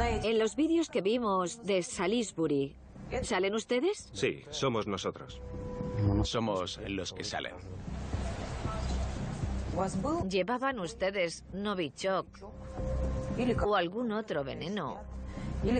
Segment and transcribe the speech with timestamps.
[0.00, 2.74] En los vídeos que vimos de Salisbury,
[3.22, 4.08] ¿salen ustedes?
[4.12, 5.40] Sí, somos nosotros.
[6.24, 7.54] Somos los que salen.
[10.28, 12.26] ¿Llevaban ustedes Novichok
[13.64, 15.02] o algún otro veneno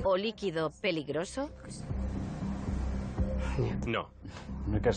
[0.04, 1.50] o líquido peligroso?
[3.86, 4.10] No.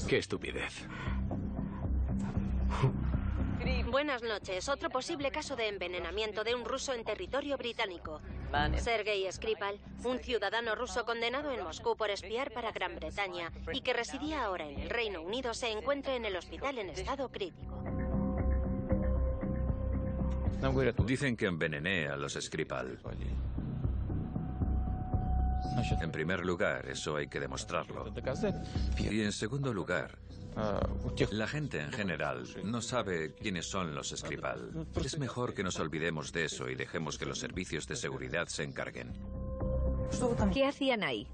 [0.08, 0.86] Qué estupidez.
[3.90, 4.68] Buenas noches.
[4.70, 8.21] Otro posible caso de envenenamiento de un ruso en territorio británico.
[8.77, 13.93] Sergei Skripal, un ciudadano ruso condenado en Moscú por espiar para Gran Bretaña y que
[13.93, 17.84] residía ahora en el Reino Unido, se encuentra en el hospital en estado crítico.
[21.05, 22.99] Dicen que envenené a los Skripal.
[26.01, 28.13] En primer lugar, eso hay que demostrarlo.
[28.98, 30.17] Y en segundo lugar,
[31.31, 34.88] la gente en general no sabe quiénes son los Skripal.
[35.03, 38.63] Es mejor que nos olvidemos de eso y dejemos que los servicios de seguridad se
[38.63, 39.13] encarguen.
[40.54, 41.27] ¿Qué hacían ahí?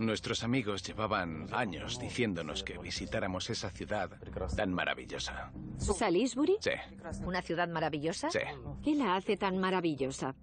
[0.00, 4.10] Nuestros amigos llevaban años diciéndonos que visitáramos esa ciudad
[4.56, 5.52] tan maravillosa.
[5.78, 6.56] ¿Salisbury?
[6.60, 6.70] Sí,
[7.24, 8.30] ¿Una ciudad maravillosa?
[8.30, 8.40] sí.
[8.82, 10.34] ¿Qué la hace tan maravillosa?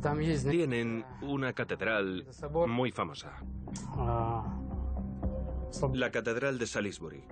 [0.00, 2.26] Tienen una catedral
[2.66, 3.32] muy famosa.
[5.92, 7.24] La Catedral de Salisbury.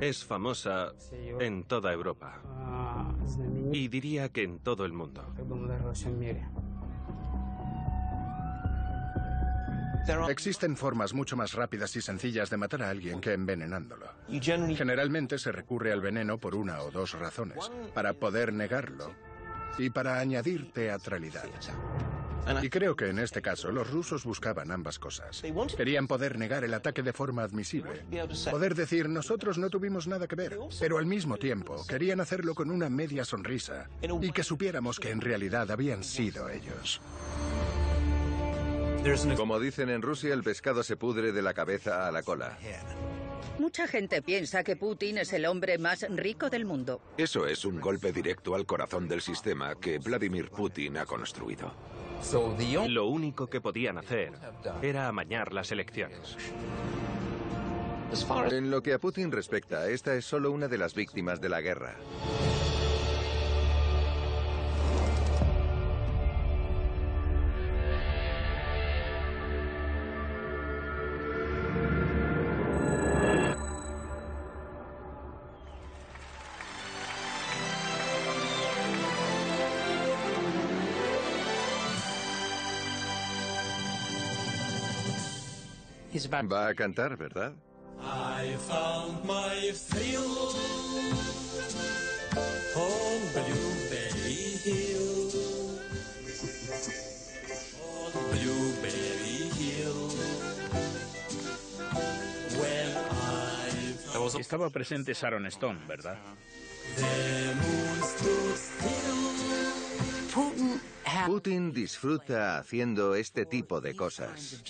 [0.00, 0.92] Es famosa
[1.40, 2.40] en toda Europa.
[3.72, 5.24] Y diría que en todo el mundo.
[10.28, 14.06] Existen formas mucho más rápidas y sencillas de matar a alguien que envenenándolo.
[14.76, 17.70] Generalmente se recurre al veneno por una o dos razones.
[17.92, 19.10] Para poder negarlo
[19.78, 21.44] y para añadir teatralidad.
[22.62, 25.42] Y creo que en este caso los rusos buscaban ambas cosas.
[25.76, 28.04] Querían poder negar el ataque de forma admisible.
[28.50, 30.58] Poder decir, nosotros no tuvimos nada que ver.
[30.78, 33.88] Pero al mismo tiempo querían hacerlo con una media sonrisa
[34.20, 37.00] y que supiéramos que en realidad habían sido ellos.
[39.36, 42.58] Como dicen en Rusia, el pescado se pudre de la cabeza a la cola.
[43.58, 47.00] Mucha gente piensa que Putin es el hombre más rico del mundo.
[47.16, 51.72] Eso es un golpe directo al corazón del sistema que Vladimir Putin ha construido.
[52.88, 54.32] Lo único que podían hacer
[54.82, 56.36] era amañar las elecciones.
[58.50, 61.60] En lo que a Putin respecta, esta es solo una de las víctimas de la
[61.60, 61.96] guerra.
[86.12, 87.52] Va a cantar, ¿verdad?
[88.02, 90.50] I found my thrill
[92.74, 95.30] on Blueberry Hill.
[97.86, 100.10] On Blueberry Hill.
[102.58, 102.88] When
[104.34, 106.18] I Estaba presente Sharon Stone, ¿verdad?
[106.96, 109.20] the moon stood still.
[111.26, 114.62] Putin disfruta haciendo este tipo de cosas.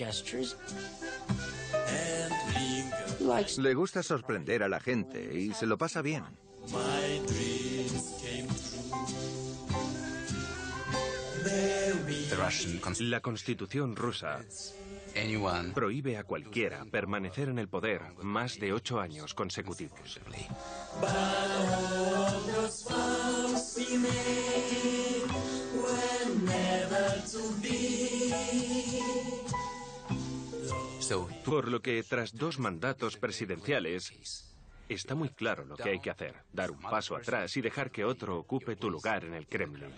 [3.58, 6.24] Le gusta sorprender a la gente y se lo pasa bien.
[13.00, 14.40] La constitución rusa
[15.74, 20.20] prohíbe a cualquiera permanecer en el poder más de ocho años consecutivos.
[31.44, 34.54] Por lo que tras dos mandatos presidenciales,
[34.88, 36.36] está muy claro lo que hay que hacer.
[36.52, 39.90] Dar un paso atrás y dejar que otro ocupe tu lugar en el Kremlin.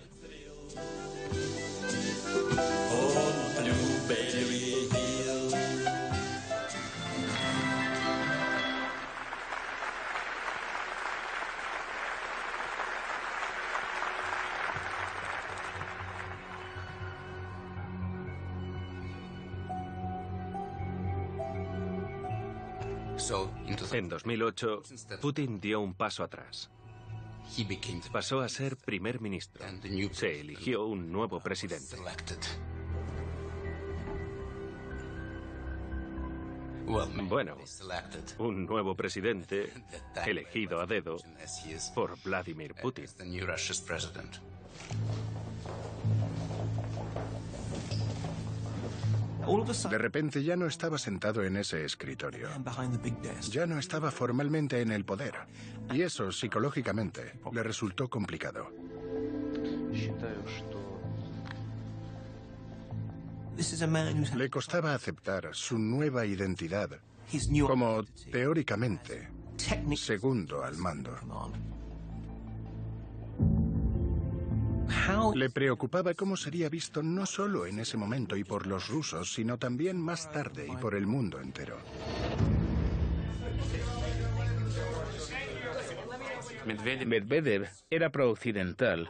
[23.93, 24.83] En 2008,
[25.21, 26.71] Putin dio un paso atrás.
[28.13, 29.65] Pasó a ser primer ministro.
[30.13, 31.97] Se eligió un nuevo presidente.
[36.85, 37.57] Bueno,
[38.39, 39.73] un nuevo presidente
[40.27, 41.17] elegido a dedo
[41.95, 43.07] por Vladimir Putin.
[49.91, 52.49] De repente ya no estaba sentado en ese escritorio.
[53.51, 55.35] Ya no estaba formalmente en el poder.
[55.93, 58.71] Y eso, psicológicamente, le resultó complicado.
[64.37, 66.91] Le costaba aceptar su nueva identidad
[67.67, 69.29] como, teóricamente,
[69.97, 71.17] segundo al mando.
[75.35, 79.59] Le preocupaba cómo sería visto no solo en ese momento y por los rusos, sino
[79.59, 81.79] también más tarde y por el mundo entero.
[86.65, 89.09] Medvedev era pro-occidental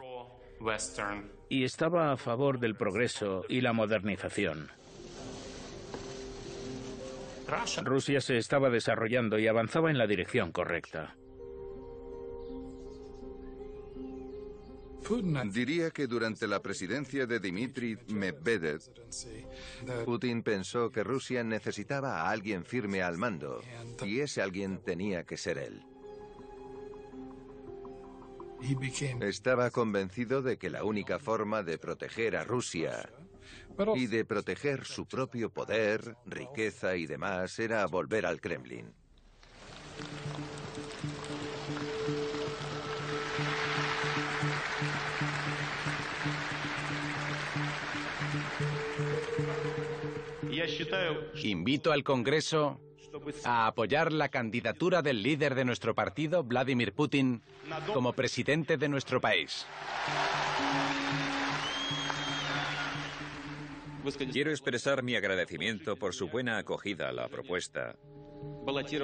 [1.49, 4.69] y estaba a favor del progreso y la modernización.
[7.83, 11.15] Rusia se estaba desarrollando y avanzaba en la dirección correcta.
[15.51, 18.81] Diría que durante la presidencia de Dmitry Medvedev,
[20.05, 23.61] Putin pensó que Rusia necesitaba a alguien firme al mando
[24.05, 25.83] y ese alguien tenía que ser él.
[29.21, 33.09] Estaba convencido de que la única forma de proteger a Rusia
[33.95, 38.93] y de proteger su propio poder, riqueza y demás era volver al Kremlin.
[51.43, 52.79] Invito al Congreso
[53.43, 57.43] a apoyar la candidatura del líder de nuestro partido, Vladimir Putin,
[57.93, 59.65] como presidente de nuestro país.
[64.31, 67.95] Quiero expresar mi agradecimiento por su buena acogida a la propuesta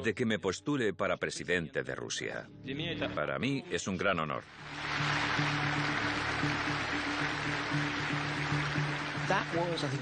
[0.03, 2.49] de que me postule para presidente de Rusia.
[3.15, 4.43] Para mí es un gran honor.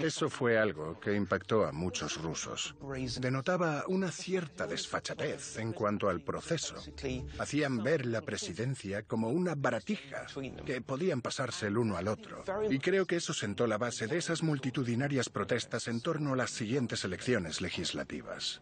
[0.01, 2.75] Eso fue algo que impactó a muchos rusos.
[3.19, 6.75] Denotaba una cierta desfachatez en cuanto al proceso.
[7.39, 10.25] Hacían ver la presidencia como una baratija
[10.65, 12.43] que podían pasarse el uno al otro.
[12.69, 16.51] Y creo que eso sentó la base de esas multitudinarias protestas en torno a las
[16.51, 18.61] siguientes elecciones legislativas.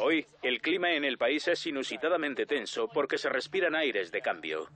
[0.00, 4.68] Hoy, el clima en el país es inusitadamente tenso porque se respiran aires de cambio.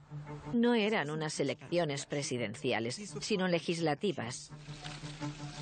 [0.53, 4.51] No eran unas elecciones presidenciales, sino legislativas.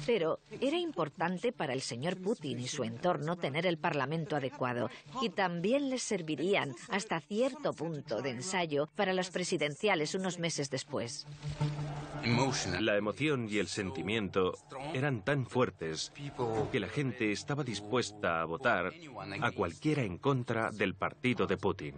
[0.06, 4.90] Pero era importante para el señor Putin y su entorno tener el Parlamento adecuado
[5.22, 11.28] y también les servirían hasta cierto punto de ensayo para las presidenciales unos meses después.
[12.80, 14.54] La emoción y el sentimiento
[14.94, 16.12] eran tan fuertes
[16.72, 18.94] que la gente estaba dispuesta a votar
[19.42, 21.96] a cualquiera en contra del partido de Putin.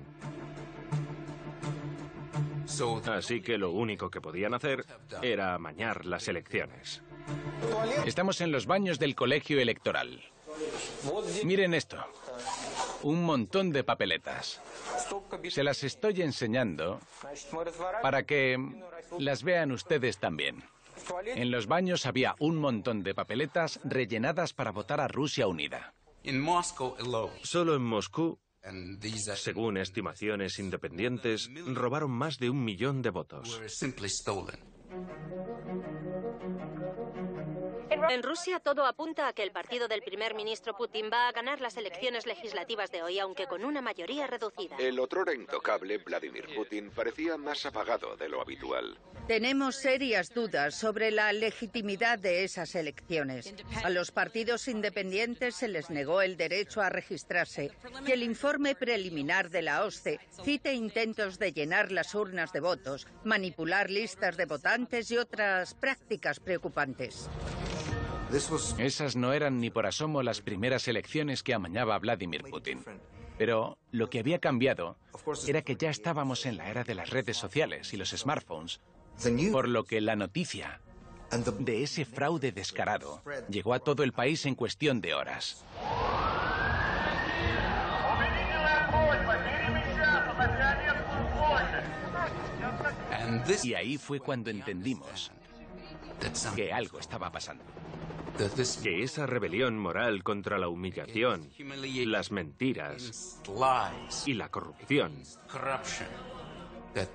[3.08, 4.86] Así que lo único que podían hacer
[5.22, 7.02] era amañar las elecciones.
[8.06, 10.22] Estamos en los baños del colegio electoral.
[11.44, 11.98] Miren esto.
[13.04, 14.62] Un montón de papeletas.
[15.50, 17.00] Se las estoy enseñando
[18.02, 18.58] para que
[19.20, 20.64] las vean ustedes también.
[21.26, 25.94] En los baños había un montón de papeletas rellenadas para votar a Rusia unida.
[27.44, 28.40] Solo en Moscú,
[29.36, 33.60] según estimaciones independientes, robaron más de un millón de votos.
[37.92, 41.60] En Rusia todo apunta a que el partido del primer ministro Putin va a ganar
[41.60, 44.78] las elecciones legislativas de hoy, aunque con una mayoría reducida.
[44.80, 48.98] El otrora intocable Vladimir Putin parecía más apagado de lo habitual.
[49.28, 53.54] Tenemos serias dudas sobre la legitimidad de esas elecciones.
[53.84, 57.72] A los partidos independientes se les negó el derecho a registrarse
[58.08, 63.06] y el informe preliminar de la OSCE cita intentos de llenar las urnas de votos,
[63.26, 67.30] manipular listas de votantes y otras prácticas preocupantes.
[68.78, 72.84] Esas no eran ni por asomo las primeras elecciones que amañaba Vladimir Putin.
[73.38, 74.98] Pero lo que había cambiado
[75.48, 78.80] era que ya estábamos en la era de las redes sociales y los smartphones,
[79.52, 80.80] por lo que la noticia
[81.60, 85.66] de ese fraude descarado llegó a todo el país en cuestión de horas.
[93.64, 95.32] Y ahí fue cuando entendimos
[96.56, 97.64] que algo estaba pasando.
[98.84, 101.50] Que esa rebelión moral contra la humillación,
[102.06, 103.42] las mentiras
[104.26, 105.14] y la corrupción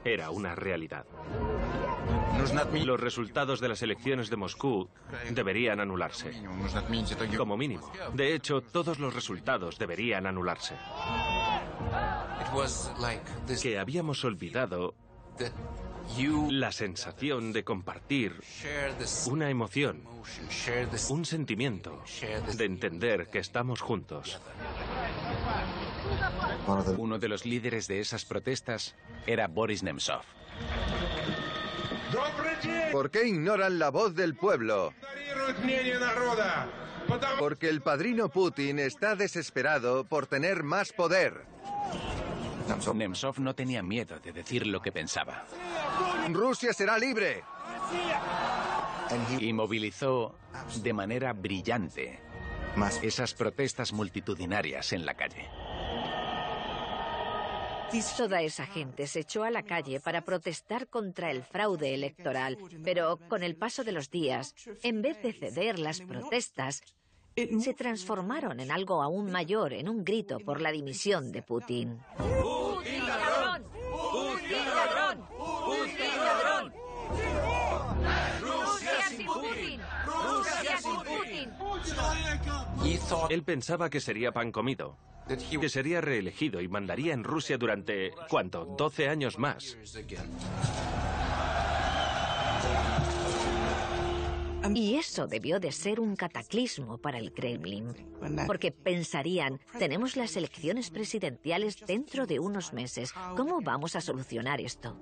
[0.05, 1.07] era una realidad.
[2.85, 4.89] Los resultados de las elecciones de Moscú
[5.31, 6.33] deberían anularse.
[7.37, 7.91] Como mínimo.
[8.15, 10.75] De hecho, todos los resultados deberían anularse.
[13.63, 14.95] Que habíamos olvidado
[16.51, 18.41] la sensación de compartir
[19.27, 20.03] una emoción,
[21.09, 22.03] un sentimiento,
[22.57, 24.41] de entender que estamos juntos.
[26.97, 28.95] Uno de los líderes de esas protestas
[29.27, 30.23] era Boris Nemtsov.
[32.93, 34.95] ¿Por qué ignoran la voz del pueblo?
[37.39, 41.45] Porque el padrino Putin está desesperado por tener más poder.
[42.95, 45.47] Nemtsov no tenía miedo de decir lo que pensaba.
[46.31, 47.45] Rusia será libre.
[49.39, 50.35] Y movilizó
[50.83, 52.21] de manera brillante
[53.03, 55.49] esas protestas multitudinarias en la calle.
[58.17, 63.19] Toda esa gente se echó a la calle para protestar contra el fraude electoral, pero
[63.29, 66.83] con el paso de los días, en vez de ceder las protestas,
[67.37, 71.99] se transformaron en algo aún mayor, en un grito por la dimisión de Putin.
[72.17, 73.65] ¡Putin ladrón!
[73.71, 75.27] ¡Putin ladrón!
[75.37, 76.73] ¡Putin ladrón!
[78.41, 79.81] ¡Rusia sin Putin!
[80.07, 81.53] ¡Rusia sin Putin!
[83.29, 84.97] Él pensaba que sería pan comido,
[85.61, 88.65] que sería reelegido y mandaría en Rusia durante, ¿cuánto?
[88.65, 89.77] 12 años más.
[94.75, 97.95] Y eso debió de ser un cataclismo para el Kremlin,
[98.47, 104.97] porque pensarían, tenemos las elecciones presidenciales dentro de unos meses, ¿cómo vamos a solucionar esto?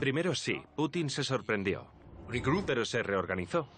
[0.00, 1.86] Primero sí, Putin se sorprendió,
[2.66, 3.68] pero se reorganizó.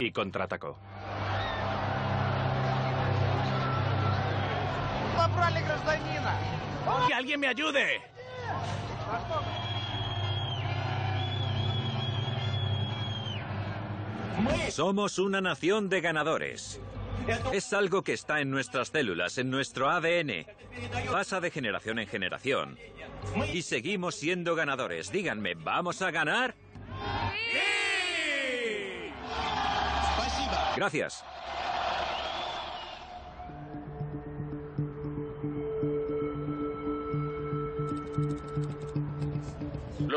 [0.00, 0.76] Y contraatacó.
[7.06, 8.02] ¡Que alguien me ayude!
[14.70, 16.80] Somos una nación de ganadores.
[17.52, 20.46] Es algo que está en nuestras células, en nuestro ADN.
[21.10, 22.78] Pasa de generación en generación.
[23.52, 25.12] Y seguimos siendo ganadores.
[25.12, 26.54] Díganme, ¿vamos a ganar?
[30.76, 31.24] Gracias.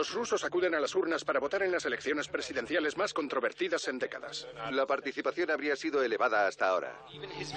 [0.04, 4.00] Los rusos acuden a las urnas para votar en las elecciones presidenciales más controvertidas en
[4.00, 4.46] décadas.
[4.70, 6.94] La participación habría sido elevada hasta ahora.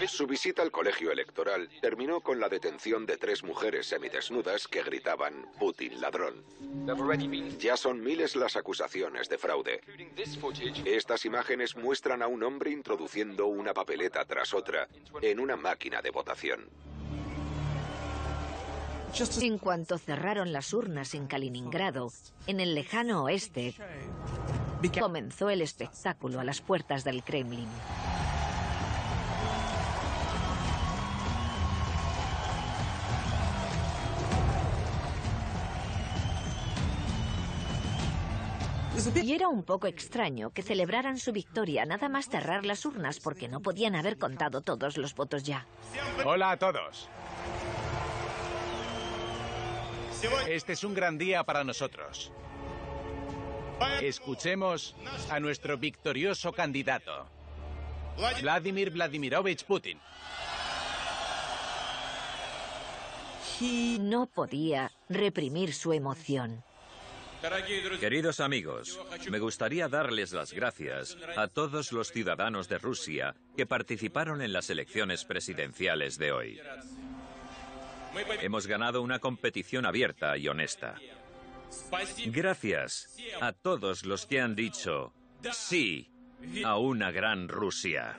[0.06, 5.50] Su visita al colegio electoral terminó con la detención de tres mujeres semidesnudas que gritaban
[5.58, 6.44] Putin ladrón.
[7.58, 9.80] Ya son miles las acusaciones de fraude.
[10.84, 14.86] Estas imágenes muestran a un hombre introduciendo una papeleta tras otra
[15.20, 16.70] en una máquina de votación.
[19.40, 22.12] En cuanto cerraron las urnas en Kaliningrado,
[22.46, 23.74] en el lejano oeste,
[24.98, 27.68] comenzó el espectáculo a las puertas del Kremlin.
[39.22, 43.48] Y era un poco extraño que celebraran su victoria nada más cerrar las urnas porque
[43.48, 45.66] no podían haber contado todos los votos ya.
[46.24, 47.08] Hola a todos.
[50.48, 52.32] Este es un gran día para nosotros.
[54.00, 54.96] Escuchemos
[55.30, 57.28] a nuestro victorioso candidato,
[58.40, 59.98] Vladimir Vladimirovich Putin.
[64.00, 66.62] No podía reprimir su emoción.
[68.00, 68.98] Queridos amigos,
[69.30, 74.70] me gustaría darles las gracias a todos los ciudadanos de Rusia que participaron en las
[74.70, 76.60] elecciones presidenciales de hoy.
[78.42, 80.96] Hemos ganado una competición abierta y honesta.
[82.26, 85.12] Gracias a todos los que han dicho
[85.52, 86.10] sí
[86.64, 88.16] a una gran Rusia.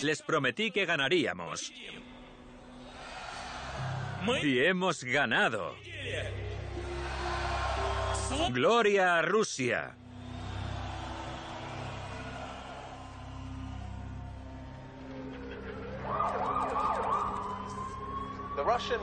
[0.00, 1.72] Les prometí que ganaríamos.
[4.42, 5.74] Y hemos ganado.
[8.50, 9.96] Gloria a Rusia.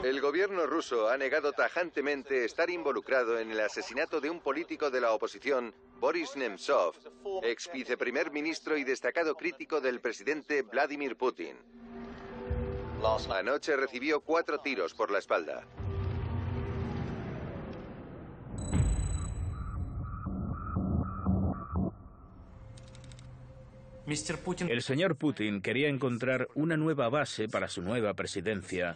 [0.03, 5.01] El gobierno ruso ha negado tajantemente estar involucrado en el asesinato de un político de
[5.01, 6.95] la oposición, Boris Nemtsov,
[7.43, 11.57] ex viceprimer ministro y destacado crítico del presidente Vladimir Putin.
[13.29, 15.65] Anoche recibió cuatro tiros por la espalda.
[24.67, 28.95] El señor Putin quería encontrar una nueva base para su nueva presidencia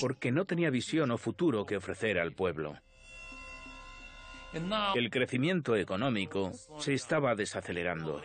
[0.00, 2.76] porque no tenía visión o futuro que ofrecer al pueblo.
[4.52, 8.22] El crecimiento económico se estaba desacelerando.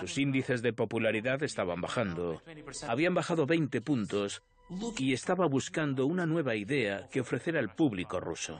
[0.00, 2.42] Sus índices de popularidad estaban bajando.
[2.88, 4.42] Habían bajado 20 puntos
[4.98, 8.58] y estaba buscando una nueva idea que ofrecer al público ruso.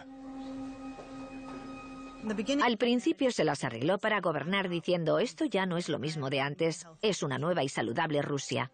[2.63, 6.41] Al principio se las arregló para gobernar diciendo esto ya no es lo mismo de
[6.41, 8.71] antes, es una nueva y saludable Rusia.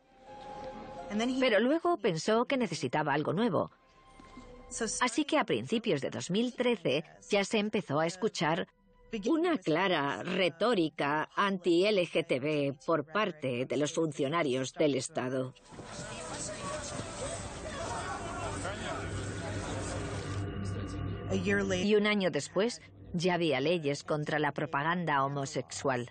[1.38, 3.70] Pero luego pensó que necesitaba algo nuevo.
[5.00, 8.66] Así que a principios de 2013 ya se empezó a escuchar
[9.26, 15.54] una clara retórica anti-LGTB por parte de los funcionarios del Estado.
[21.32, 22.82] Y un año después,
[23.12, 26.10] ya había leyes contra la propaganda homosexual.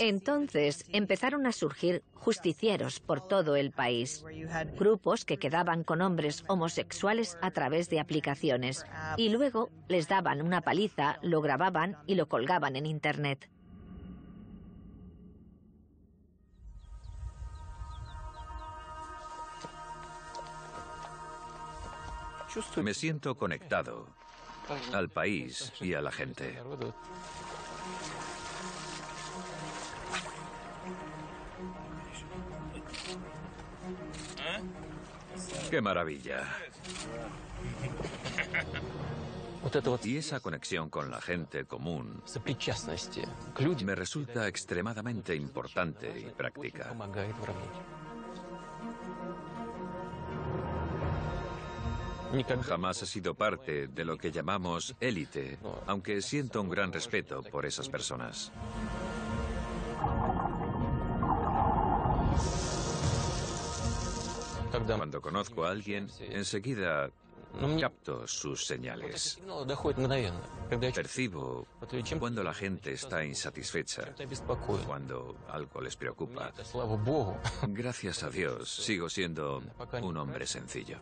[0.00, 4.24] Entonces empezaron a surgir justicieros por todo el país,
[4.78, 8.84] grupos que quedaban con hombres homosexuales a través de aplicaciones
[9.16, 13.48] y luego les daban una paliza, lo grababan y lo colgaban en Internet.
[22.76, 24.08] Me siento conectado
[24.92, 26.58] al país y a la gente.
[35.72, 36.44] ¡Qué maravilla!
[40.04, 42.22] Y esa conexión con la gente común
[43.82, 46.94] me resulta extremadamente importante y práctica.
[52.64, 57.64] Jamás he sido parte de lo que llamamos élite, aunque siento un gran respeto por
[57.64, 58.52] esas personas.
[64.86, 67.10] Cuando conozco a alguien, enseguida
[67.80, 69.38] capto sus señales.
[70.94, 71.66] Percibo
[72.18, 74.14] cuando la gente está insatisfecha,
[74.86, 76.52] cuando algo les preocupa.
[77.68, 79.62] Gracias a Dios, sigo siendo
[80.00, 80.98] un hombre sencillo.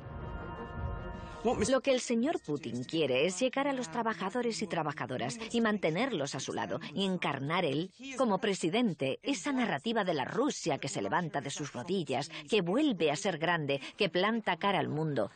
[1.42, 6.34] Lo que el señor Putin quiere es llegar a los trabajadores y trabajadoras y mantenerlos
[6.34, 11.00] a su lado y encarnar él, como presidente, esa narrativa de la Rusia que se
[11.00, 15.30] levanta de sus rodillas, que vuelve a ser grande, que planta cara al mundo.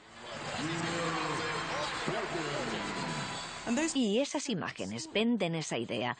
[3.94, 6.18] Y esas imágenes venden esa idea.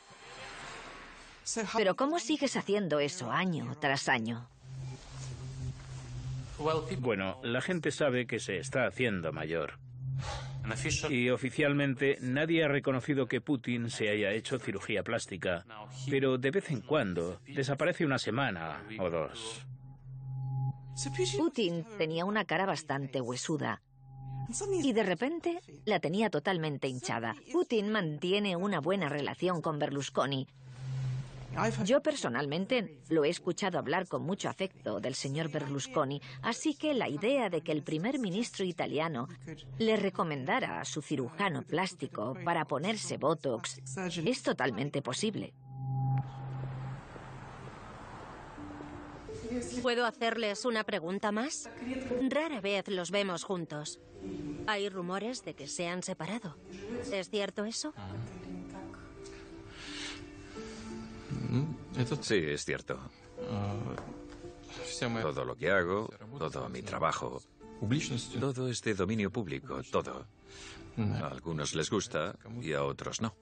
[1.77, 4.49] Pero ¿cómo sigues haciendo eso año tras año?
[6.99, 9.79] Bueno, la gente sabe que se está haciendo mayor.
[11.11, 15.67] Y oficialmente nadie ha reconocido que Putin se haya hecho cirugía plástica,
[16.09, 19.67] pero de vez en cuando desaparece una semana o dos.
[21.37, 23.83] Putin tenía una cara bastante huesuda.
[24.83, 27.35] Y de repente la tenía totalmente hinchada.
[27.53, 30.47] Putin mantiene una buena relación con Berlusconi,
[31.85, 37.09] yo personalmente lo he escuchado hablar con mucho afecto del señor Berlusconi, así que la
[37.09, 39.29] idea de que el primer ministro italiano
[39.79, 43.81] le recomendara a su cirujano plástico para ponerse Botox
[44.25, 45.55] es totalmente posible.
[49.83, 51.69] ¿Puedo hacerles una pregunta más?
[52.29, 54.01] Rara vez los vemos juntos.
[54.67, 56.57] Hay rumores de que se han separado.
[57.13, 57.93] ¿Es cierto eso?
[62.21, 62.99] Sí, es cierto.
[65.23, 67.41] Todo lo que hago, todo mi trabajo,
[68.41, 70.27] todo es de dominio público, todo.
[70.99, 73.35] A algunos les gusta y a otros no.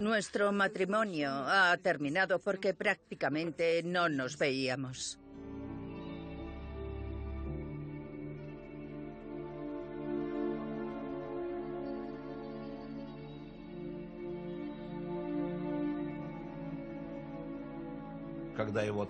[0.00, 5.18] Nuestro matrimonio ha terminado porque prácticamente no nos veíamos.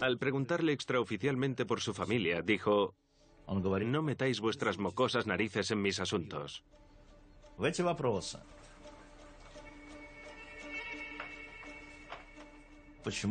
[0.01, 2.95] Al preguntarle extraoficialmente por su familia, dijo,
[3.49, 6.65] no metáis vuestras mocosas narices en mis asuntos.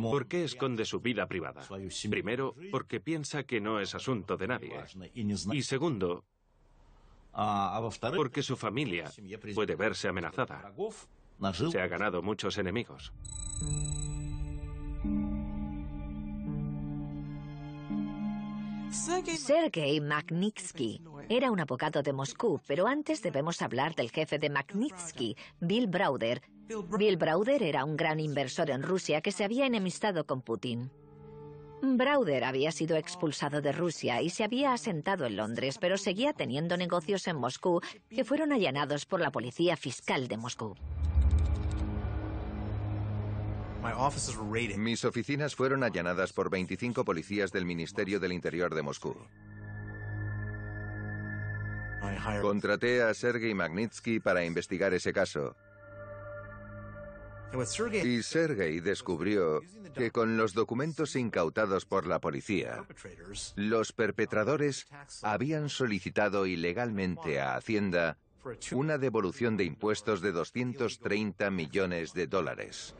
[0.02, 1.62] ¿Por qué esconde su vida privada?
[2.10, 4.74] Primero, porque piensa que no es asunto de nadie.
[5.14, 6.24] Y segundo,
[8.16, 9.10] porque su familia
[9.54, 10.72] puede verse amenazada.
[11.70, 13.12] Se ha ganado muchos enemigos.
[18.96, 25.36] Sergei Magnitsky era un abogado de Moscú, pero antes debemos hablar del jefe de Magnitsky,
[25.60, 26.40] Bill Browder,
[26.98, 30.90] Bill Browder era un gran inversor en Rusia que se había enemistado con Putin.
[31.82, 36.76] Browder había sido expulsado de Rusia y se había asentado en Londres, pero seguía teniendo
[36.76, 40.74] negocios en Moscú que fueron allanados por la policía fiscal de Moscú.
[44.76, 49.16] Mis oficinas fueron allanadas por 25 policías del Ministerio del Interior de Moscú.
[52.40, 55.56] Contraté a Sergei Magnitsky para investigar ese caso.
[58.04, 59.60] Y Sergei descubrió
[59.94, 62.84] que con los documentos incautados por la policía,
[63.54, 64.86] los perpetradores
[65.22, 68.18] habían solicitado ilegalmente a Hacienda
[68.72, 72.94] una devolución de impuestos de 230 millones de dólares.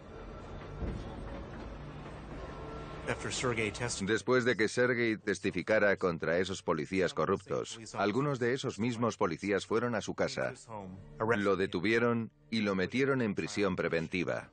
[4.02, 9.94] Después de que Sergei testificara contra esos policías corruptos, algunos de esos mismos policías fueron
[9.94, 10.54] a su casa,
[11.18, 14.50] lo detuvieron y lo metieron en prisión preventiva.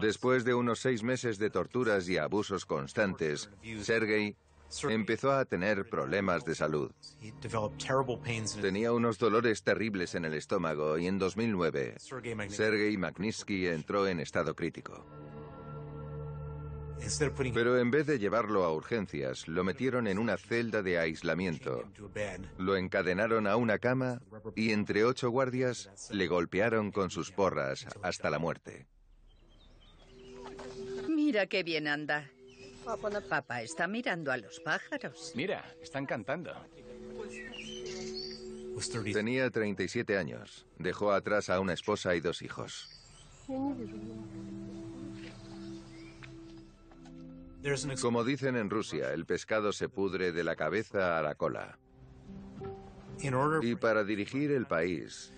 [0.00, 3.50] Después de unos seis meses de torturas y abusos constantes,
[3.82, 4.36] Sergei
[4.88, 6.90] empezó a tener problemas de salud.
[8.60, 11.96] Tenía unos dolores terribles en el estómago y en 2009
[12.48, 15.04] Sergei Magnitsky entró en estado crítico.
[17.54, 21.84] Pero en vez de llevarlo a urgencias, lo metieron en una celda de aislamiento.
[22.58, 24.20] Lo encadenaron a una cama
[24.54, 28.86] y entre ocho guardias le golpearon con sus porras hasta la muerte.
[31.08, 32.30] Mira qué bien anda.
[33.28, 35.32] Papá está mirando a los pájaros.
[35.34, 36.52] Mira, están cantando.
[39.12, 40.66] Tenía 37 años.
[40.78, 42.90] Dejó atrás a una esposa y dos hijos.
[48.00, 51.78] Como dicen en Rusia, el pescado se pudre de la cabeza a la cola.
[53.62, 55.32] Y para dirigir el país,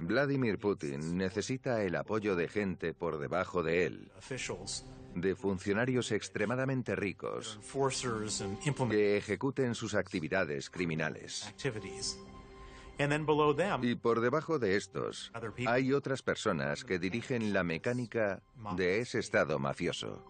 [0.00, 4.12] Vladimir Putin necesita el apoyo de gente por debajo de él,
[5.14, 7.58] de funcionarios extremadamente ricos
[8.90, 11.52] que ejecuten sus actividades criminales.
[13.82, 15.32] Y por debajo de estos
[15.66, 18.42] hay otras personas que dirigen la mecánica
[18.76, 20.24] de ese estado mafioso.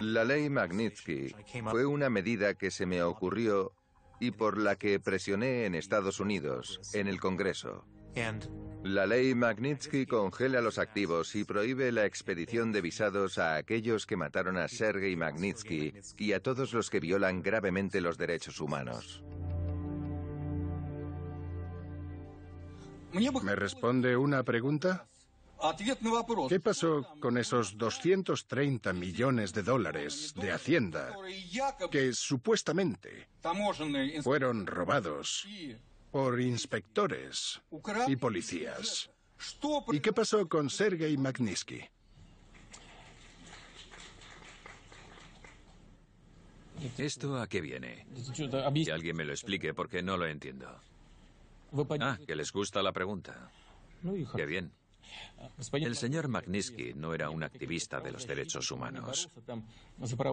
[0.00, 1.34] La ley Magnitsky
[1.70, 3.72] fue una medida que se me ocurrió
[4.18, 7.84] y por la que presioné en Estados Unidos, en el Congreso.
[8.86, 14.16] La ley Magnitsky congela los activos y prohíbe la expedición de visados a aquellos que
[14.16, 19.24] mataron a Sergei Magnitsky y a todos los que violan gravemente los derechos humanos.
[23.42, 25.08] ¿Me responde una pregunta?
[26.48, 31.12] ¿Qué pasó con esos 230 millones de dólares de Hacienda
[31.90, 33.26] que supuestamente
[34.22, 35.44] fueron robados
[36.16, 37.60] por inspectores
[38.08, 39.10] y policías?
[39.92, 41.82] ¿Y qué pasó con Sergei Magnitsky?
[46.96, 48.06] ¿Esto a qué viene?
[48.34, 50.80] Que alguien me lo explique porque no lo entiendo.
[52.00, 53.50] Ah, que les gusta la pregunta.
[54.34, 54.72] Qué bien.
[55.72, 59.28] El señor Magnitsky no era un activista de los derechos humanos.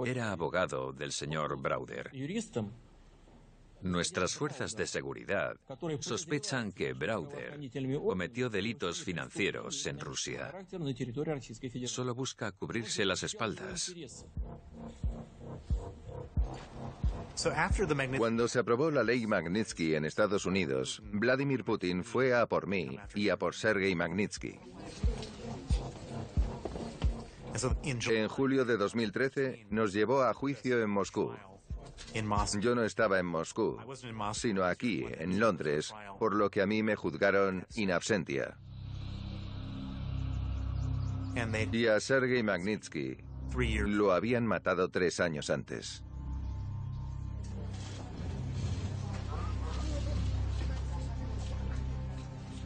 [0.06, 2.10] Era abogado del señor Browder.
[3.84, 5.58] Nuestras fuerzas de seguridad
[6.00, 7.60] sospechan que Browder
[8.00, 10.54] cometió delitos financieros en Rusia.
[11.86, 13.93] Solo busca cubrirse las espaldas.
[18.17, 22.98] Cuando se aprobó la ley Magnitsky en Estados Unidos, Vladimir Putin fue a por mí
[23.15, 24.60] y a por Sergei Magnitsky.
[27.84, 31.34] En julio de 2013 nos llevó a juicio en Moscú.
[32.60, 33.77] Yo no estaba en Moscú,
[34.34, 38.58] sino aquí, en Londres, por lo que a mí me juzgaron in absentia.
[41.71, 43.17] Y a Sergei Magnitsky
[43.56, 46.03] lo habían matado tres años antes.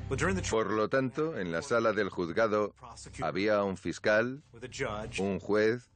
[0.10, 2.74] Por lo tanto, en la sala del juzgado
[3.22, 4.42] había un fiscal,
[5.20, 5.90] un juez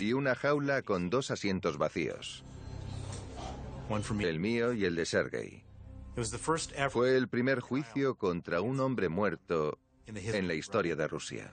[0.00, 2.44] y una jaula con dos asientos vacíos.
[4.20, 5.64] El mío y el de Sergei.
[6.90, 11.52] Fue el primer juicio contra un hombre muerto en la historia de Rusia.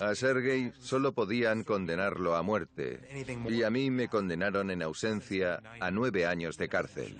[0.00, 3.00] A Sergei solo podían condenarlo a muerte
[3.48, 7.18] y a mí me condenaron en ausencia a nueve años de cárcel.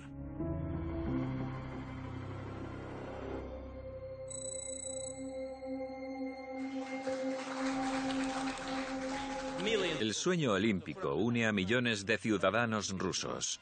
[9.99, 13.59] El sueño olímpico une a millones de ciudadanos rusos.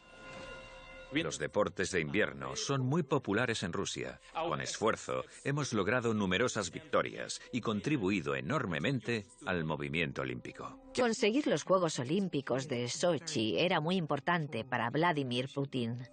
[1.13, 4.19] Los deportes de invierno son muy populares en Rusia.
[4.33, 10.77] Con esfuerzo hemos logrado numerosas victorias y contribuido enormemente al movimiento olímpico.
[10.93, 16.05] Conseguir los Juegos Olímpicos de Sochi era muy importante para Vladimir Putin.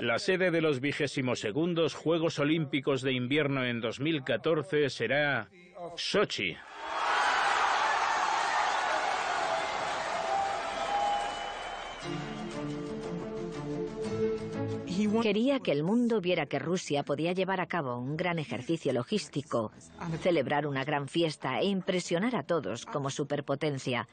[0.00, 5.48] La sede de los vigésimos segundos Juegos Olímpicos de Invierno en 2014 será
[5.96, 6.56] Sochi.
[15.22, 19.72] Quería que el mundo viera que Rusia podía llevar a cabo un gran ejercicio logístico,
[20.20, 24.08] celebrar una gran fiesta e impresionar a todos como superpotencia,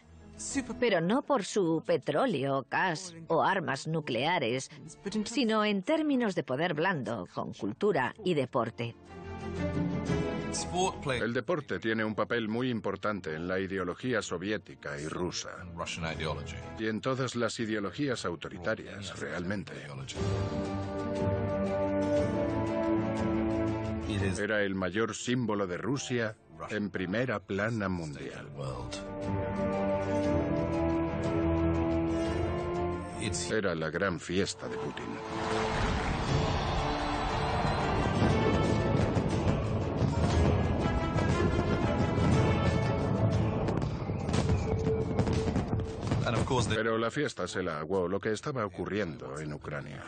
[0.80, 4.70] pero no por su petróleo, gas o armas nucleares,
[5.26, 8.96] sino en términos de poder blando, con cultura y deporte.
[11.06, 15.50] El deporte tiene un papel muy importante en la ideología soviética y rusa.
[16.78, 19.74] Y en todas las ideologías autoritarias, realmente.
[24.40, 26.36] Era el mayor símbolo de Rusia
[26.70, 28.48] en primera plana mundial.
[33.52, 35.06] Era la gran fiesta de Putin.
[46.70, 50.04] Pero la fiesta se la aguó lo que estaba ocurriendo en Ucrania.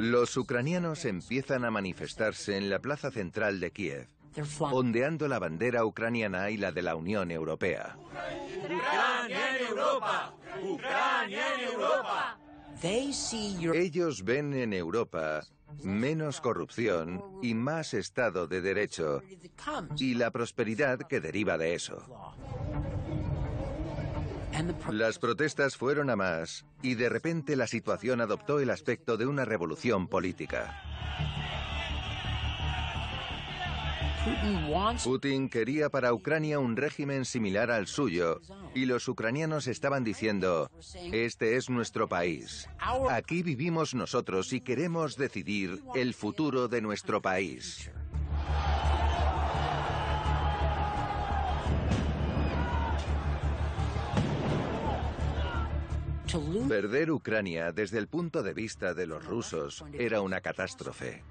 [0.00, 4.06] Los ucranianos empiezan a manifestarse en la plaza central de Kiev,
[4.60, 7.96] ondeando la bandera ucraniana y la de la Unión Europea.
[8.64, 10.34] ¡Ucrania en Europa!
[10.62, 12.38] ¡Ucrania en Europa!
[12.82, 15.42] Ellos ven en Europa
[15.82, 19.22] menos corrupción y más Estado de Derecho
[19.96, 22.04] y la prosperidad que deriva de eso.
[24.90, 29.44] Las protestas fueron a más y de repente la situación adoptó el aspecto de una
[29.44, 30.82] revolución política.
[35.04, 38.40] Putin quería para Ucrania un régimen similar al suyo
[38.74, 40.70] y los ucranianos estaban diciendo,
[41.12, 42.68] este es nuestro país,
[43.10, 47.90] aquí vivimos nosotros y queremos decidir el futuro de nuestro país.
[56.68, 61.22] Perder Ucrania desde el punto de vista de los rusos era una catástrofe.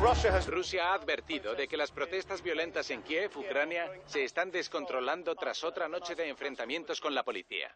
[0.00, 5.64] Rusia ha advertido de que las protestas violentas en Kiev, Ucrania, se están descontrolando tras
[5.64, 7.74] otra noche de enfrentamientos con la policía.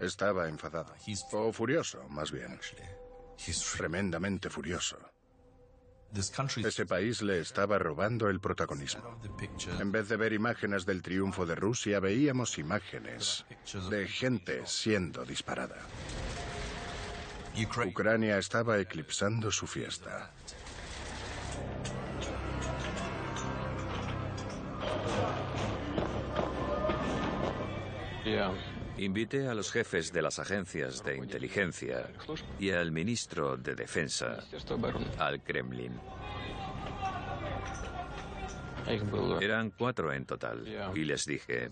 [0.00, 0.94] Estaba enfadado.
[1.32, 2.58] O furioso, más bien.
[3.76, 4.98] Tremendamente furioso.
[6.64, 9.20] Ese país le estaba robando el protagonismo.
[9.78, 13.44] En vez de ver imágenes del triunfo de Rusia, veíamos imágenes
[13.90, 15.76] de gente siendo disparada.
[17.86, 20.30] Ucrania estaba eclipsando su fiesta.
[28.98, 32.10] Invité a los jefes de las agencias de inteligencia
[32.58, 34.44] y al ministro de Defensa
[35.18, 35.98] al Kremlin.
[39.40, 41.70] Eran cuatro en total y les dije,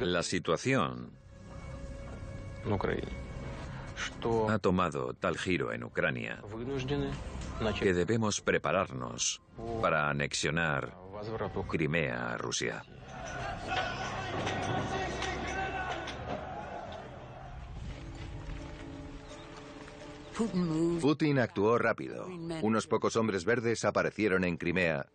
[0.00, 1.10] la situación
[4.48, 6.42] ha tomado tal giro en Ucrania
[7.78, 9.40] que debemos prepararnos
[9.80, 10.94] para anexionar
[11.68, 12.84] Crimea a Rusia.
[21.00, 22.26] Putin actuó rápido.
[22.62, 25.06] Unos pocos hombres verdes aparecieron en Crimea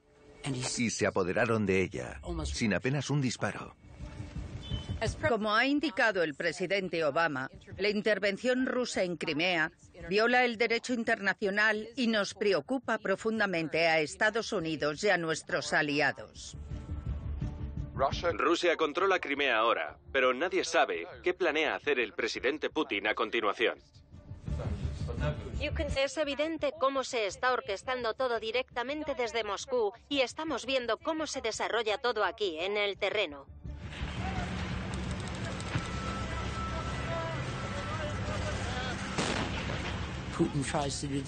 [0.46, 3.76] y se apoderaron de ella, sin apenas un disparo.
[5.28, 9.72] Como ha indicado el presidente Obama, la intervención rusa en Crimea
[10.10, 16.58] viola el derecho internacional y nos preocupa profundamente a Estados Unidos y a nuestros aliados.
[18.34, 23.80] Rusia controla Crimea ahora, pero nadie sabe qué planea hacer el presidente Putin a continuación.
[25.98, 31.42] Es evidente cómo se está orquestando todo directamente desde Moscú y estamos viendo cómo se
[31.42, 33.46] desarrolla todo aquí, en el terreno.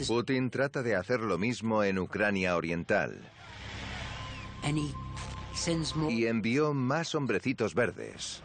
[0.08, 3.30] Putin trata de hacer lo mismo en Ucrania Oriental.
[6.10, 8.42] y envió más hombrecitos verdes.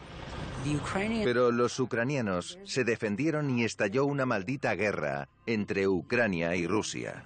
[1.23, 7.25] Pero los ucranianos se defendieron y estalló una maldita guerra entre Ucrania y Rusia.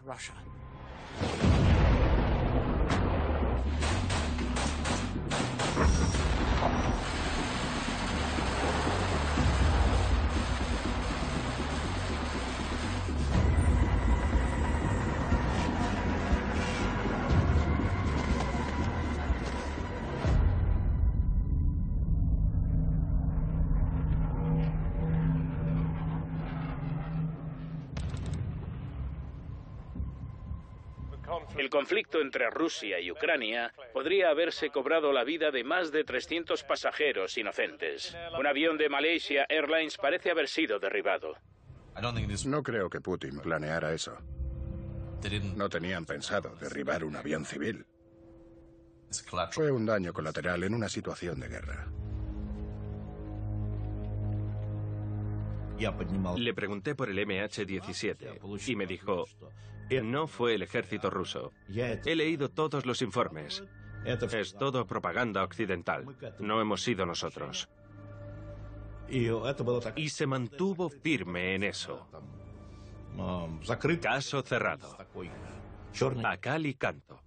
[31.57, 36.63] El conflicto entre Rusia y Ucrania podría haberse cobrado la vida de más de 300
[36.63, 38.15] pasajeros inocentes.
[38.37, 41.35] Un avión de Malaysia Airlines parece haber sido derribado.
[42.45, 44.17] No creo que Putin planeara eso.
[45.55, 47.85] No tenían pensado derribar un avión civil.
[49.51, 51.91] Fue un daño colateral en una situación de guerra.
[56.37, 59.25] Le pregunté por el MH17 y me dijo,
[60.03, 61.51] no fue el ejército ruso.
[61.69, 63.63] He leído todos los informes.
[64.05, 66.05] Es todo propaganda occidental.
[66.39, 67.69] No hemos sido nosotros.
[69.09, 72.07] Y se mantuvo firme en eso.
[74.01, 74.97] Caso cerrado.
[76.23, 77.21] A cal y canto.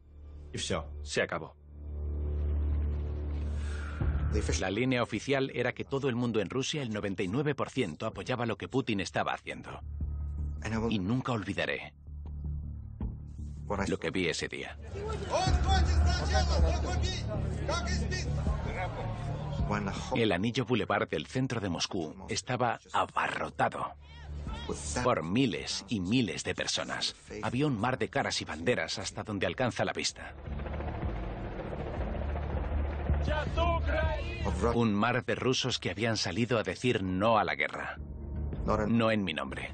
[1.02, 1.54] Se acabó.
[4.58, 8.68] La línea oficial era que todo el mundo en Rusia, el 99%, apoyaba lo que
[8.68, 9.80] Putin estaba haciendo.
[10.90, 11.92] Y nunca olvidaré
[13.88, 14.76] lo que vi ese día.
[20.14, 23.94] El anillo boulevard del centro de Moscú estaba abarrotado
[25.02, 27.14] por miles y miles de personas.
[27.42, 30.34] Había un mar de caras y banderas hasta donde alcanza la vista.
[34.74, 37.98] Un mar de rusos que habían salido a decir no a la guerra.
[38.88, 39.72] No en mi nombre.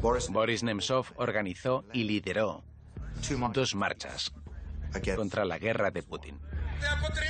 [0.00, 2.62] Boris Nemtsov organizó y lideró
[3.52, 4.32] dos marchas
[5.16, 6.38] contra la guerra de Putin.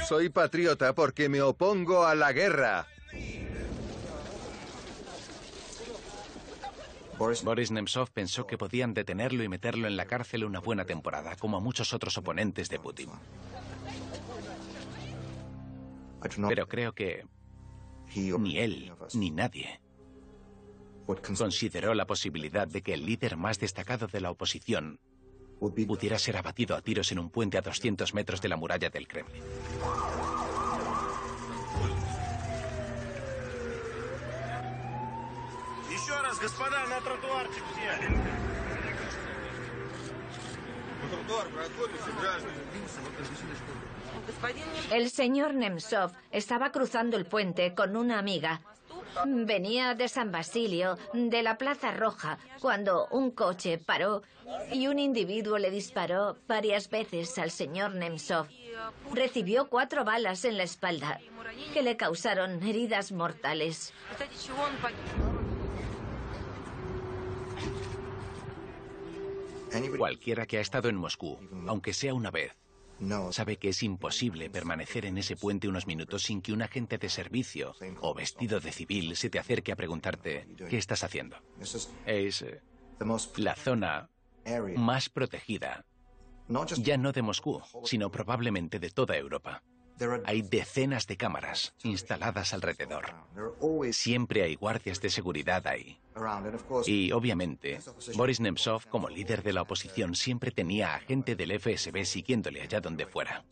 [0.09, 2.87] Soy patriota porque me opongo a la guerra.
[7.16, 11.57] Boris Nemtsov pensó que podían detenerlo y meterlo en la cárcel una buena temporada, como
[11.57, 13.11] a muchos otros oponentes de Putin.
[16.48, 17.26] Pero creo que
[18.14, 19.80] ni él ni nadie
[21.06, 25.00] consideró la posibilidad de que el líder más destacado de la oposición
[25.58, 29.06] pudiera ser abatido a tiros en un puente a 200 metros de la muralla del
[29.06, 29.42] Kremlin.
[44.92, 48.61] El señor Nemtsov estaba cruzando el puente con una amiga.
[49.27, 54.22] Venía de San Basilio, de la Plaza Roja, cuando un coche paró
[54.72, 58.48] y un individuo le disparó varias veces al señor Nemtsov.
[59.12, 61.20] Recibió cuatro balas en la espalda
[61.72, 63.92] que le causaron heridas mortales.
[69.96, 72.53] Cualquiera que ha estado en Moscú, aunque sea una vez,
[73.30, 77.09] sabe que es imposible permanecer en ese puente unos minutos sin que un agente de
[77.09, 81.37] servicio o vestido de civil se te acerque a preguntarte qué estás haciendo.
[82.07, 82.61] Es eh,
[83.37, 84.09] la zona
[84.76, 85.85] más protegida,
[86.76, 89.62] ya no de Moscú, sino probablemente de toda Europa.
[90.26, 93.07] Hay decenas de cámaras instaladas alrededor.
[93.92, 95.98] Siempre hay guardias de seguridad ahí.
[96.87, 97.80] Y obviamente,
[98.14, 102.80] Boris Nemtsov, como líder de la oposición, siempre tenía a gente del FSB siguiéndole allá
[102.80, 103.44] donde fuera.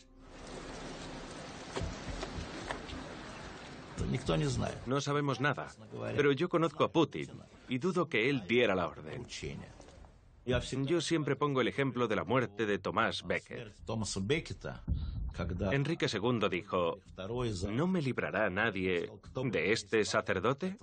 [4.86, 5.68] No sabemos nada,
[6.16, 7.30] pero yo conozco a Putin
[7.68, 9.24] y dudo que él diera la orden.
[10.44, 13.74] Yo siempre pongo el ejemplo de la muerte de Tomás Becker.
[15.72, 16.98] Enrique II dijo,
[17.70, 19.10] ¿no me librará nadie
[19.44, 20.76] de este sacerdote?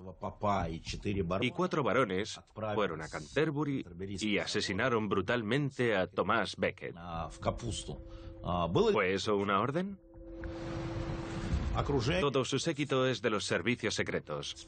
[1.42, 2.40] Y cuatro varones
[2.74, 3.86] fueron a Canterbury
[4.20, 6.96] y asesinaron brutalmente a Tomás Becket.
[8.92, 9.98] ¿Fue eso una orden?
[12.20, 14.68] Todo su séquito es de los servicios secretos.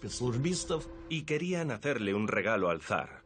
[1.10, 3.24] Y querían hacerle un regalo al zar.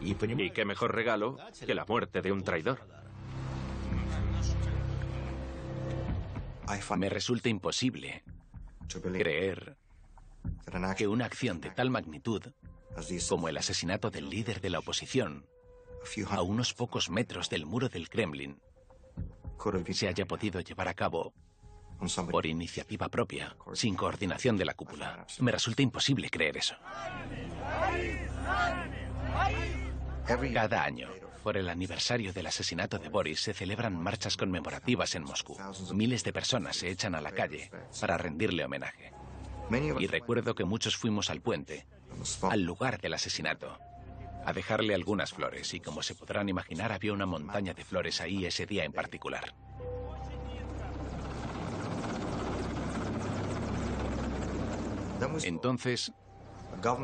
[0.00, 0.14] ¿Y
[0.50, 1.36] qué mejor regalo
[1.66, 2.78] que la muerte de un traidor?
[6.96, 8.24] Me resulta imposible
[8.88, 9.76] creer
[10.96, 12.42] que una acción de tal magnitud
[13.28, 15.46] como el asesinato del líder de la oposición
[16.30, 18.60] a unos pocos metros del muro del Kremlin
[19.92, 21.32] se haya podido llevar a cabo
[22.30, 25.26] por iniciativa propia, sin coordinación de la cúpula.
[25.40, 26.76] Me resulta imposible creer eso.
[30.54, 31.08] Cada año,
[31.48, 35.56] por el aniversario del asesinato de Boris, se celebran marchas conmemorativas en Moscú.
[35.94, 37.70] Miles de personas se echan a la calle
[38.02, 39.14] para rendirle homenaje.
[39.98, 41.86] Y recuerdo que muchos fuimos al puente,
[42.42, 43.78] al lugar del asesinato,
[44.44, 45.72] a dejarle algunas flores.
[45.72, 49.54] Y como se podrán imaginar, había una montaña de flores ahí ese día en particular.
[55.44, 56.12] Entonces,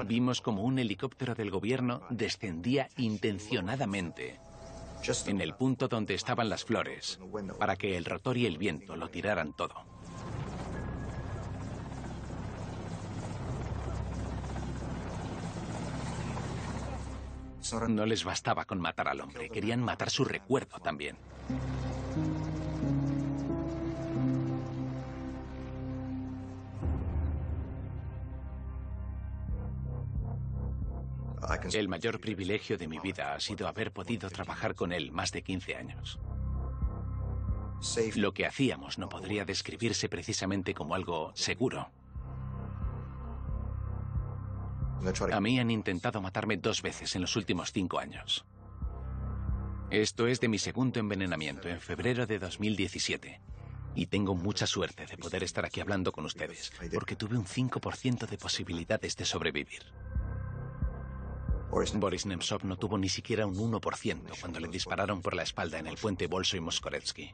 [0.07, 4.41] vimos como un helicóptero del gobierno descendía intencionadamente
[5.27, 7.21] en el punto donde estaban las flores,
[7.59, 9.75] para que el rotor y el viento lo tiraran todo.
[17.89, 21.17] No les bastaba con matar al hombre, querían matar su recuerdo también.
[31.73, 35.43] El mayor privilegio de mi vida ha sido haber podido trabajar con él más de
[35.43, 36.19] 15 años.
[38.17, 41.91] Lo que hacíamos no podría describirse precisamente como algo seguro.
[45.33, 48.47] A mí han intentado matarme dos veces en los últimos cinco años.
[49.91, 53.41] Esto es de mi segundo envenenamiento, en febrero de 2017.
[53.95, 58.27] Y tengo mucha suerte de poder estar aquí hablando con ustedes, porque tuve un 5%
[58.27, 59.83] de posibilidades de sobrevivir.
[61.71, 65.87] Boris Nemtsov no tuvo ni siquiera un 1% cuando le dispararon por la espalda en
[65.87, 67.33] el puente Bolso y Moskoretsky.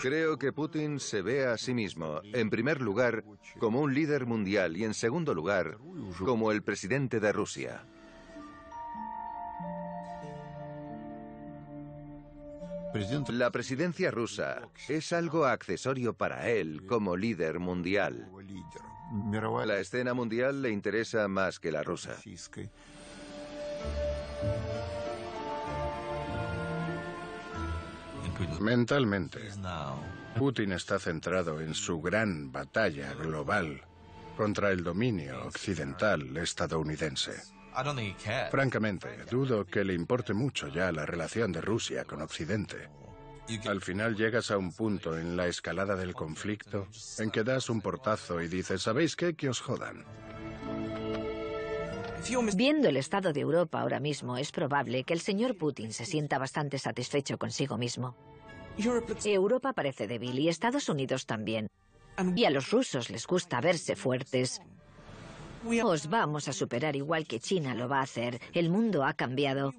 [0.00, 3.24] Creo que Putin se ve a sí mismo, en primer lugar,
[3.58, 5.78] como un líder mundial y en segundo lugar,
[6.18, 7.84] como el presidente de Rusia.
[13.28, 18.30] La presidencia rusa es algo accesorio para él como líder mundial.
[19.66, 22.16] La escena mundial le interesa más que la rusa.
[28.60, 29.40] Mentalmente,
[30.36, 33.82] Putin está centrado en su gran batalla global
[34.36, 37.32] contra el dominio occidental estadounidense.
[38.50, 42.88] Francamente, dudo que le importe mucho ya la relación de Rusia con Occidente.
[43.66, 47.80] Al final llegas a un punto en la escalada del conflicto en que das un
[47.80, 49.34] portazo y dices, ¿sabéis qué?
[49.34, 50.04] Que os jodan.
[52.56, 56.38] Viendo el estado de Europa ahora mismo, es probable que el señor Putin se sienta
[56.38, 58.16] bastante satisfecho consigo mismo.
[59.24, 61.68] Europa parece débil y Estados Unidos también.
[62.34, 64.62] Y a los rusos les gusta verse fuertes.
[65.84, 68.40] Os vamos a superar igual que China lo va a hacer.
[68.52, 69.72] El mundo ha cambiado.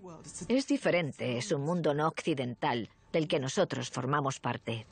[0.47, 4.85] Es diferente, es un mundo no occidental del que nosotros formamos parte.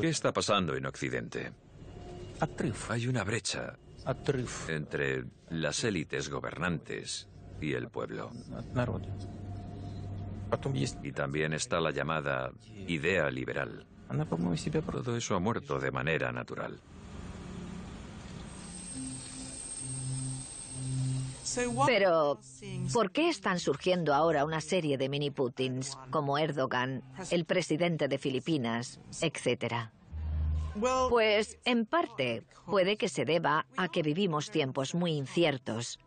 [0.00, 1.52] ¿Qué está pasando en Occidente?
[2.88, 3.78] Hay una brecha
[4.68, 7.28] entre las élites gobernantes
[7.60, 8.30] y el pueblo.
[11.02, 12.52] Y también está la llamada
[12.86, 13.86] idea liberal.
[14.90, 16.80] Todo eso ha muerto de manera natural.
[21.86, 22.40] Pero,
[22.92, 28.18] ¿por qué están surgiendo ahora una serie de mini Putins como Erdogan, el presidente de
[28.18, 29.92] Filipinas, etcétera?
[31.08, 35.98] Pues, en parte, puede que se deba a que vivimos tiempos muy inciertos.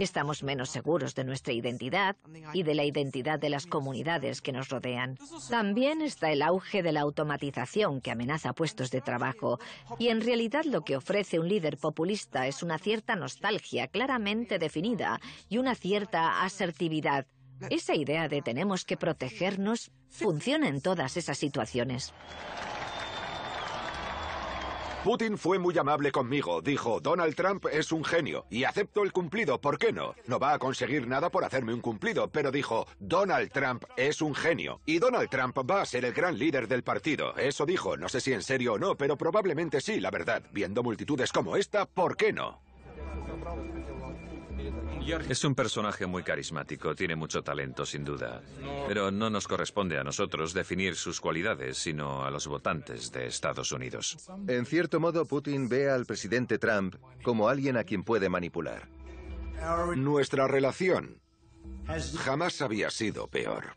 [0.00, 2.16] Estamos menos seguros de nuestra identidad
[2.52, 5.18] y de la identidad de las comunidades que nos rodean.
[5.50, 9.60] También está el auge de la automatización que amenaza puestos de trabajo.
[9.98, 15.20] Y en realidad lo que ofrece un líder populista es una cierta nostalgia claramente definida
[15.48, 17.26] y una cierta asertividad.
[17.70, 22.12] Esa idea de tenemos que protegernos funciona en todas esas situaciones.
[25.02, 26.62] Putin fue muy amable conmigo.
[26.62, 29.60] Dijo, Donald Trump es un genio y acepto el cumplido.
[29.60, 30.14] ¿Por qué no?
[30.28, 34.32] No va a conseguir nada por hacerme un cumplido, pero dijo, Donald Trump es un
[34.32, 34.80] genio.
[34.86, 37.36] Y Donald Trump va a ser el gran líder del partido.
[37.36, 37.96] Eso dijo.
[37.96, 40.44] No sé si en serio o no, pero probablemente sí, la verdad.
[40.52, 42.60] Viendo multitudes como esta, ¿por qué no?
[45.28, 48.42] Es un personaje muy carismático, tiene mucho talento, sin duda.
[48.86, 53.72] Pero no nos corresponde a nosotros definir sus cualidades, sino a los votantes de Estados
[53.72, 54.30] Unidos.
[54.48, 58.88] En cierto modo, Putin ve al presidente Trump como alguien a quien puede manipular.
[59.96, 61.22] Nuestra relación
[62.18, 63.76] Jamás había sido peor.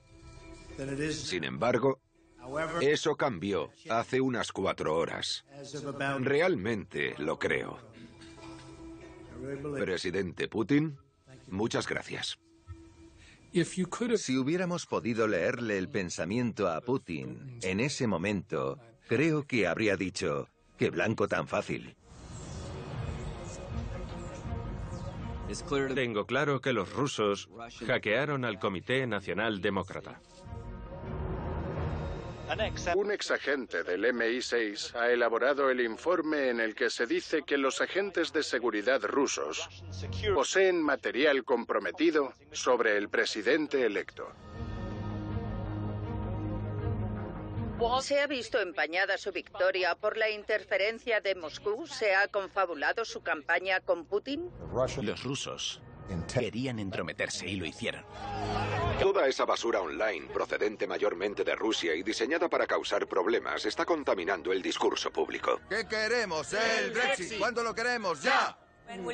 [1.11, 1.99] Sin embargo,
[2.82, 5.45] eso cambió hace unas cuatro horas.
[6.19, 7.80] Realmente lo creo.
[9.80, 10.97] Presidente Putin,
[11.48, 12.38] muchas gracias.
[14.18, 18.78] Si hubiéramos podido leerle el pensamiento a Putin en ese momento,
[19.08, 21.96] creo que habría dicho, qué blanco tan fácil.
[25.93, 27.50] Tengo claro que los rusos
[27.86, 30.20] hackearon al Comité Nacional Demócrata.
[32.96, 37.82] Un exagente del MI6 ha elaborado el informe en el que se dice que los
[37.82, 39.68] agentes de seguridad rusos
[40.34, 44.32] poseen material comprometido sobre el presidente electo.
[48.02, 51.88] ¿Se ha visto empañada su victoria por la interferencia de Moscú?
[51.88, 54.50] ¿Se ha confabulado su campaña con Putin?
[55.02, 55.82] Los rusos
[56.34, 58.03] querían entrometerse y lo hicieron.
[58.99, 64.51] Toda esa basura online, procedente mayormente de Rusia y diseñada para causar problemas, está contaminando
[64.51, 65.60] el discurso público.
[65.70, 66.53] ¿Qué queremos?
[66.53, 67.38] El Brexit.
[67.38, 68.22] ¿Cuándo lo queremos?
[68.24, 68.58] ¡Ya!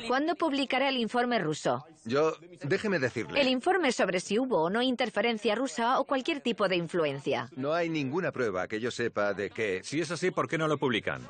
[0.06, 1.84] ¿Cuándo publicará el informe ruso?
[2.04, 3.40] Yo, déjeme decirle.
[3.40, 7.48] El informe sobre si hubo o no interferencia rusa o cualquier tipo de influencia.
[7.56, 9.80] No hay ninguna prueba que yo sepa de que...
[9.82, 11.26] Si es así, ¿por qué no lo publican?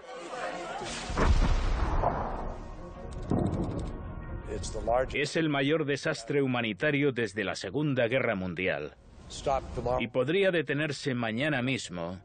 [5.13, 8.97] Es el mayor desastre humanitario desde la Segunda Guerra Mundial.
[9.99, 12.21] Y podría detenerse mañana mismo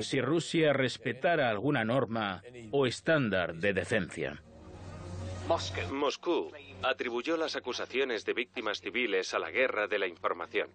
[0.00, 4.42] si Rusia respetara alguna norma o estándar de decencia.
[5.92, 6.50] Moscú
[6.82, 10.68] atribuyó las acusaciones de víctimas civiles a la guerra de la información.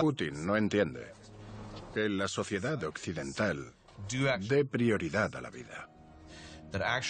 [0.00, 1.12] Putin no entiende
[1.94, 3.72] que la sociedad occidental
[4.48, 5.91] dé prioridad a la vida.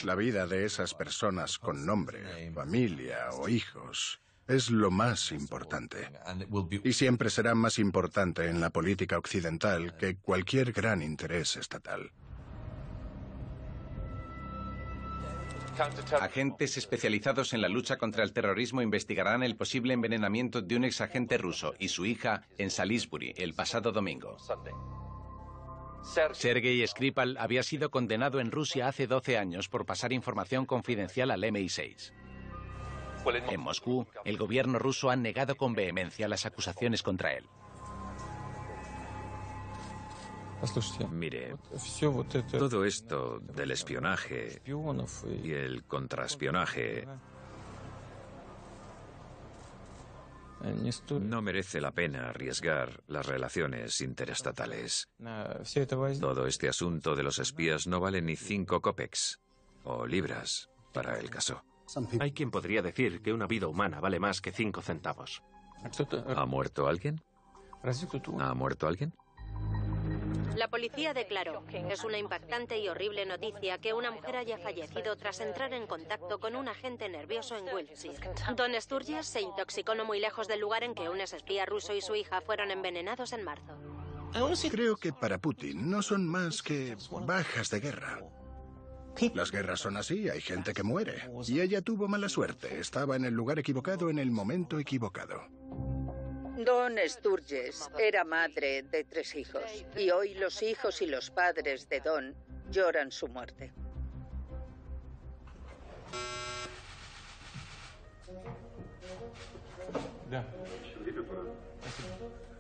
[0.05, 6.11] La vida de esas personas con nombre, familia o hijos es lo más importante.
[6.83, 12.11] Y siempre será más importante en la política occidental que cualquier gran interés estatal.
[16.21, 21.39] Agentes especializados en la lucha contra el terrorismo investigarán el posible envenenamiento de un exagente
[21.39, 24.37] ruso y su hija en Salisbury el pasado domingo.
[26.03, 31.43] Sergei Skripal había sido condenado en Rusia hace 12 años por pasar información confidencial al
[31.45, 32.13] MI6.
[33.49, 37.47] En Moscú, el gobierno ruso ha negado con vehemencia las acusaciones contra él.
[41.11, 41.57] Mire,
[42.51, 47.07] todo esto del espionaje y el contraespionaje
[51.21, 55.09] no merece la pena arriesgar las relaciones interestatales.
[56.21, 59.41] Todo este asunto de los espías no vale ni cinco copex
[59.85, 61.65] o libras para el caso.
[62.21, 65.43] Hay quien podría decir que una vida humana vale más que cinco centavos.
[66.37, 67.21] ¿Ha muerto alguien?
[68.41, 69.13] ¿Ha muerto alguien?
[70.57, 75.41] La policía declaró, es una impactante y horrible noticia que una mujer haya fallecido tras
[75.41, 78.19] entrar en contacto con un agente nervioso en Wiltshire.
[78.57, 82.01] Don Sturges se intoxicó no muy lejos del lugar en que un espía ruso y
[82.01, 83.79] su hija fueron envenenados en marzo.
[84.71, 86.97] Creo que para Putin no son más que
[87.27, 88.21] bajas de guerra.
[89.35, 91.31] Las guerras son así, hay gente que muere.
[91.47, 95.43] Y ella tuvo mala suerte, estaba en el lugar equivocado en el momento equivocado.
[96.65, 99.65] Don Sturges era madre de tres hijos
[99.97, 102.35] y hoy los hijos y los padres de Don
[102.71, 103.73] lloran su muerte.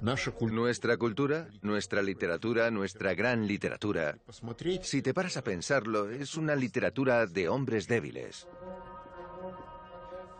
[0.00, 4.18] Nuestra cultura, nuestra literatura, nuestra gran literatura,
[4.82, 8.48] si te paras a pensarlo, es una literatura de hombres débiles.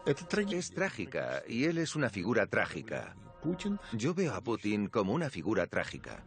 [0.05, 3.15] Es trágica y él es una figura trágica.
[3.93, 6.25] Yo veo a Putin como una figura trágica.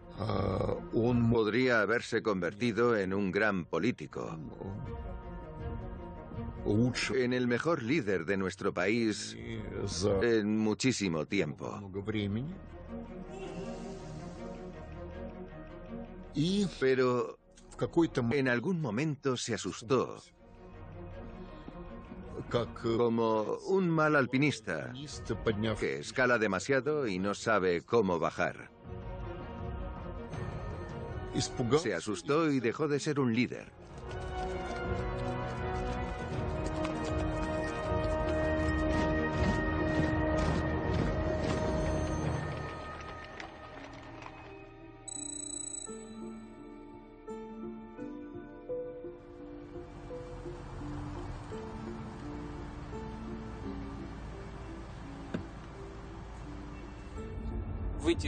[1.32, 4.38] Podría haberse convertido en un gran político.
[7.14, 9.38] En el mejor líder de nuestro país
[10.22, 11.92] en muchísimo tiempo.
[16.80, 17.38] Pero
[18.32, 20.18] en algún momento se asustó
[22.50, 24.94] como un mal alpinista
[25.80, 28.72] que escala demasiado y no sabe cómo bajar.
[31.80, 33.75] Se asustó y dejó de ser un líder.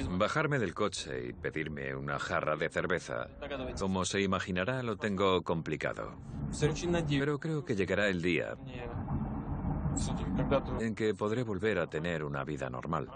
[0.09, 3.27] Bajarme del coche y pedirme una jarra de cerveza.
[3.79, 6.15] Como se imaginará, lo tengo complicado.
[7.09, 8.55] Pero creo que llegará el día
[10.79, 13.09] en que podré volver a tener una vida normal.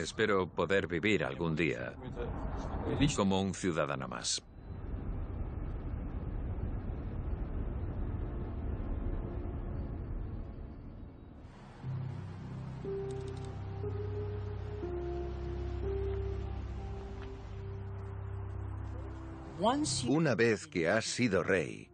[0.00, 1.94] Espero poder vivir algún día
[3.16, 4.42] como un ciudadano más.
[20.06, 21.90] Una vez que has sido rey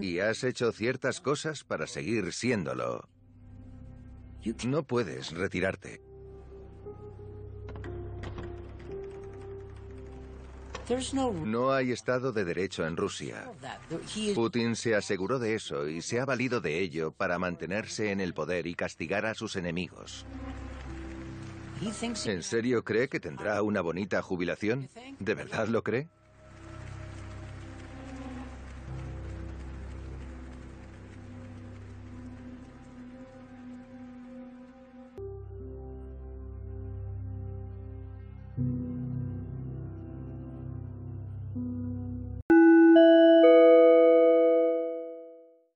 [0.00, 3.08] y has hecho ciertas cosas para seguir siéndolo,
[4.64, 6.00] no puedes retirarte.
[11.44, 13.50] No hay Estado de Derecho en Rusia.
[14.34, 18.32] Putin se aseguró de eso y se ha valido de ello para mantenerse en el
[18.32, 20.24] poder y castigar a sus enemigos.
[22.26, 24.88] ¿En serio cree que tendrá una bonita jubilación?
[25.18, 26.08] ¿De verdad lo cree?